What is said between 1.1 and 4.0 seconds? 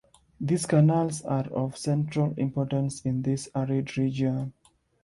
are of central importance in this arid